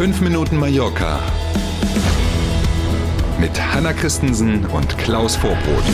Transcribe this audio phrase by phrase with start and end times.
[0.00, 1.20] 5 Minuten Mallorca
[3.38, 5.84] mit Hanna Christensen und Klaus Vorbrot.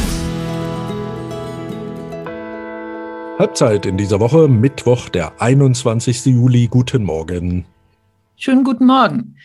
[3.36, 6.26] Halbzeit in dieser Woche, Mittwoch, der 21.
[6.26, 6.68] Juli.
[6.68, 7.64] Guten Morgen.
[8.36, 9.38] Schönen guten Morgen.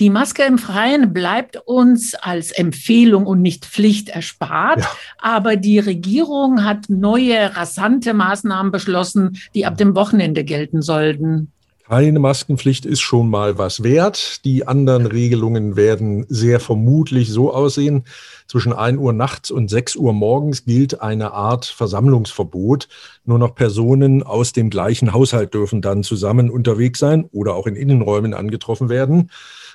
[0.00, 4.80] Die Maske im Freien bleibt uns als Empfehlung und nicht Pflicht erspart.
[4.80, 4.90] Ja.
[5.18, 11.52] Aber die Regierung hat neue rasante Maßnahmen beschlossen, die ab dem Wochenende gelten sollten.
[11.88, 14.44] Keine Maskenpflicht ist schon mal was wert.
[14.44, 18.04] Die anderen Regelungen werden sehr vermutlich so aussehen.
[18.46, 22.88] Zwischen 1 Uhr nachts und 6 Uhr morgens gilt eine Art Versammlungsverbot.
[23.24, 27.74] Nur noch Personen aus dem gleichen Haushalt dürfen dann zusammen unterwegs sein oder auch in
[27.74, 29.30] Innenräumen angetroffen werden.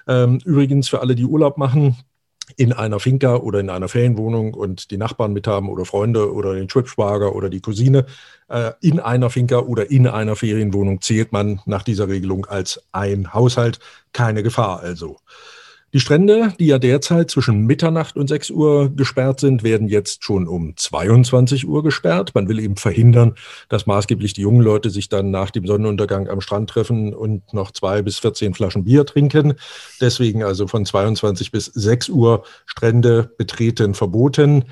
[0.08, 1.98] Ähm, übrigens für alle, die Urlaub machen,
[2.58, 6.70] in einer Finca oder in einer Ferienwohnung und die Nachbarn mithaben oder Freunde oder den
[6.70, 8.06] Schwibschwager oder die Cousine
[8.50, 13.34] äh, in einer Finca oder in einer Ferienwohnung zählt man nach dieser Regelung als ein
[13.34, 13.80] Haushalt.
[14.12, 15.18] Keine Gefahr also.
[15.94, 20.48] Die Strände, die ja derzeit zwischen Mitternacht und 6 Uhr gesperrt sind, werden jetzt schon
[20.48, 22.32] um 22 Uhr gesperrt.
[22.34, 23.36] Man will eben verhindern,
[23.70, 27.70] dass maßgeblich die jungen Leute sich dann nach dem Sonnenuntergang am Strand treffen und noch
[27.70, 29.54] zwei bis 14 Flaschen Bier trinken.
[30.02, 34.64] Deswegen also von 22 bis 6 Uhr Strände betreten verboten.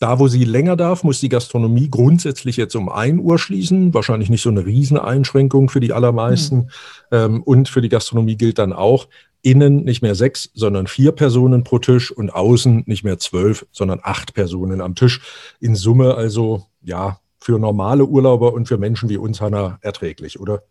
[0.00, 3.94] Da, wo sie länger darf, muss die Gastronomie grundsätzlich jetzt um 1 Uhr schließen.
[3.94, 6.68] Wahrscheinlich nicht so eine Rieseneinschränkung für die allermeisten.
[7.12, 7.42] Mhm.
[7.44, 9.06] und für die Gastronomie gilt dann auch,
[9.44, 14.00] innen nicht mehr sechs, sondern vier Personen pro Tisch und außen nicht mehr zwölf, sondern
[14.02, 15.20] acht Personen am Tisch.
[15.60, 20.62] In Summe also, ja, für normale Urlauber und für Menschen wie uns, Hanna, erträglich, oder?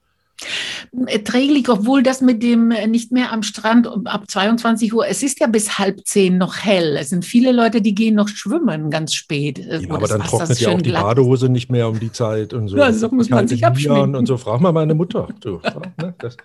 [1.05, 5.39] Erträglich, obwohl das mit dem äh, nicht mehr am Strand ab 22 Uhr, es ist
[5.39, 6.97] ja bis halb zehn noch hell.
[6.97, 9.59] Es sind viele Leute, die gehen noch schwimmen ganz spät.
[9.59, 12.53] Äh, ja, aber dann Wasser trocknet ja auch die Badehose nicht mehr um die Zeit
[12.53, 12.77] und so.
[12.77, 14.15] Ja, so muss man sich abschminken.
[14.15, 15.27] Und so, frag mal meine Mutter.
[15.39, 15.61] Du,
[16.01, 16.37] ne, das,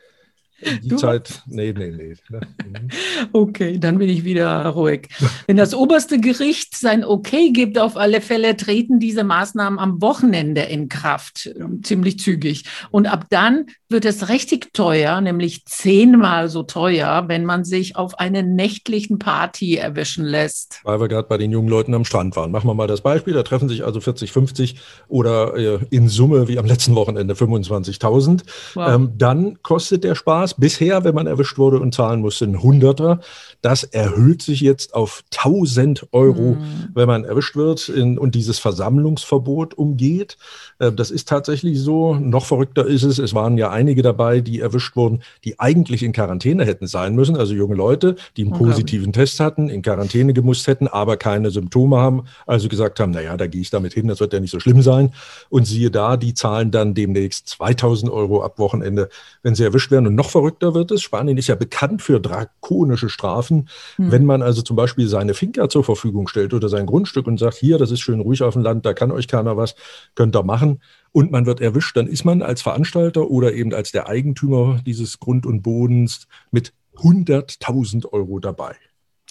[0.61, 2.15] die du Zeit, nee, nee, nee.
[2.29, 2.41] Ne?
[2.67, 2.89] Mhm.
[3.33, 5.09] Okay, dann bin ich wieder ruhig.
[5.47, 10.63] Wenn das oberste Gericht sein Okay gibt, auf alle Fälle treten diese Maßnahmen am Wochenende
[10.63, 12.65] in Kraft, ziemlich zügig.
[12.91, 18.19] Und ab dann wird es richtig teuer, nämlich zehnmal so teuer, wenn man sich auf
[18.19, 20.81] eine nächtlichen Party erwischen lässt.
[20.85, 22.51] Weil wir gerade bei den jungen Leuten am Strand waren.
[22.51, 24.77] Machen wir mal das Beispiel, da treffen sich also 40, 50
[25.09, 28.43] oder äh, in Summe wie am letzten Wochenende 25.000.
[28.75, 28.95] Wow.
[28.95, 30.55] Ähm, dann kostet der Spaß Spaß.
[30.61, 33.21] Bisher, wenn man erwischt wurde und zahlen musste, ein Hunderter.
[33.63, 36.89] Das erhöht sich jetzt auf 1000 Euro, mhm.
[36.95, 40.37] wenn man erwischt wird in, und dieses Versammlungsverbot umgeht.
[40.79, 42.15] Äh, das ist tatsächlich so.
[42.15, 46.13] Noch verrückter ist es, es waren ja einige dabei, die erwischt wurden, die eigentlich in
[46.13, 47.37] Quarantäne hätten sein müssen.
[47.37, 49.21] Also junge Leute, die einen positiven okay.
[49.21, 52.25] Test hatten, in Quarantäne gemusst hätten, aber keine Symptome haben.
[52.47, 54.83] Also gesagt haben, naja, da gehe ich damit hin, das wird ja nicht so schlimm
[54.83, 55.13] sein.
[55.49, 59.09] Und siehe da, die zahlen dann demnächst 2000 Euro ab Wochenende,
[59.43, 60.07] wenn sie erwischt werden.
[60.07, 61.03] Und noch verrückter wird es.
[61.03, 63.69] Spanien ist ja bekannt für drakonische Strafen.
[63.97, 64.13] Mhm.
[64.13, 67.57] Wenn man also zum Beispiel seine Finca zur Verfügung stellt oder sein Grundstück und sagt,
[67.57, 69.75] hier, das ist schön ruhig auf dem Land, da kann euch keiner was,
[70.15, 70.81] könnt ihr machen.
[71.11, 75.19] Und man wird erwischt, dann ist man als Veranstalter oder eben als der Eigentümer dieses
[75.19, 78.77] Grund und Bodens mit 100.000 Euro dabei.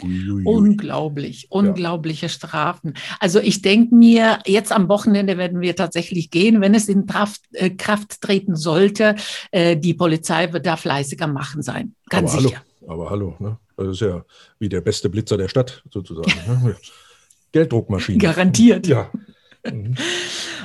[0.04, 0.44] Uiuiui.
[0.46, 2.30] Unglaublich, unglaubliche ja.
[2.30, 2.94] Strafen.
[3.20, 7.42] Also ich denke mir, jetzt am Wochenende werden wir tatsächlich gehen, wenn es in Kraft,
[7.54, 9.16] äh, Kraft treten sollte.
[9.52, 12.64] Äh, die Polizei wird da fleißiger machen sein, ganz aber sicher.
[12.82, 13.58] Hallo, aber hallo, ne?
[13.76, 14.24] das ist ja
[14.60, 16.32] wie der beste Blitzer der Stadt sozusagen.
[16.48, 16.76] Ne?
[17.52, 18.20] Gelddruckmaschine.
[18.20, 18.88] Garantiert.
[18.88, 19.12] Ja.
[19.68, 19.96] Mhm.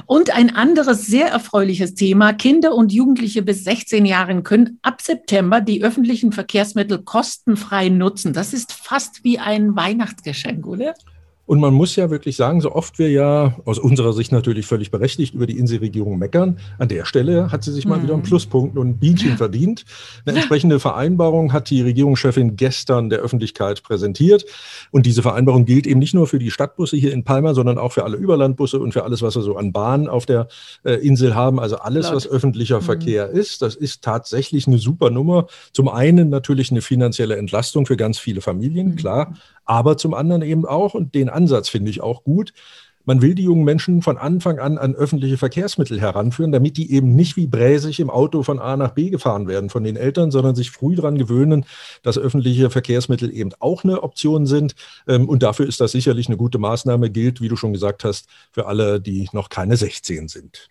[0.07, 2.33] Und ein anderes sehr erfreuliches Thema.
[2.33, 8.33] Kinder und Jugendliche bis 16 Jahren können ab September die öffentlichen Verkehrsmittel kostenfrei nutzen.
[8.33, 10.95] Das ist fast wie ein Weihnachtsgeschenk, oder?
[11.45, 14.93] Und man muss ja wirklich sagen, so oft wir ja aus unserer Sicht natürlich völlig
[14.93, 18.05] berechtigt über die Inselregierung meckern, an der Stelle hat sie sich mal mhm.
[18.05, 19.85] wieder einen Pluspunkt und ein Bienchen verdient.
[20.25, 24.45] Eine entsprechende Vereinbarung hat die Regierungschefin gestern der Öffentlichkeit präsentiert.
[24.93, 27.93] Und diese Vereinbarung gilt eben nicht nur für die Stadtbusse hier in Palma, sondern auch
[27.93, 30.47] für alle Überlandbusse und für alles, was wir so an Bahnen auf der
[30.85, 31.59] äh, Insel haben.
[31.59, 32.17] Also alles, Laut.
[32.17, 32.85] was öffentlicher mhm.
[32.85, 33.63] Verkehr ist.
[33.63, 35.49] Das ist tatsächlich eine super Nummer.
[35.73, 38.97] Zum einen natürlich eine finanzielle Entlastung für ganz viele Familien, mhm.
[38.97, 39.35] klar
[39.65, 42.53] aber zum anderen eben auch, und den Ansatz finde ich auch gut,
[43.05, 47.15] man will die jungen Menschen von Anfang an an öffentliche Verkehrsmittel heranführen, damit die eben
[47.17, 50.55] nicht wie bräsig im Auto von A nach B gefahren werden von den Eltern, sondern
[50.55, 51.65] sich früh daran gewöhnen,
[52.03, 54.75] dass öffentliche Verkehrsmittel eben auch eine Option sind.
[55.09, 58.29] Ähm, und dafür ist das sicherlich eine gute Maßnahme, gilt, wie du schon gesagt hast,
[58.53, 60.69] für alle, die noch keine 16 sind.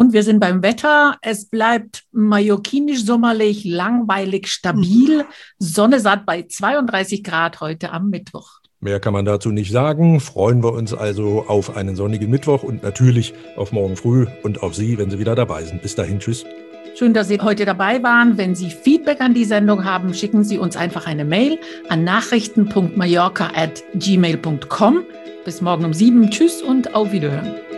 [0.00, 1.18] Und wir sind beim Wetter.
[1.20, 5.26] Es bleibt mallorquinisch sommerlich, langweilig, stabil.
[5.58, 8.60] Sonne satt bei 32 Grad heute am Mittwoch.
[8.80, 10.20] Mehr kann man dazu nicht sagen.
[10.20, 14.74] Freuen wir uns also auf einen sonnigen Mittwoch und natürlich auf morgen früh und auf
[14.74, 15.82] Sie, wenn Sie wieder dabei sind.
[15.82, 16.46] Bis dahin, tschüss.
[16.94, 18.38] Schön, dass Sie heute dabei waren.
[18.38, 21.58] Wenn Sie Feedback an die Sendung haben, schicken Sie uns einfach eine Mail
[21.90, 25.02] an nachrichten.mallorca at gmail.com.
[25.44, 26.30] Bis morgen um sieben.
[26.30, 27.69] Tschüss und auf Wiederhören.